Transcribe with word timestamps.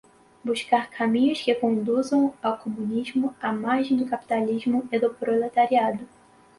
buscar 0.43 0.89
caminhos 0.89 1.43
que 1.43 1.53
conduzam 1.53 2.33
ao 2.41 2.57
comunismo 2.57 3.35
à 3.39 3.53
margem 3.53 3.95
do 3.95 4.07
capitalismo 4.07 4.89
e 4.91 4.97
do 4.97 5.13
proletariado 5.13 6.07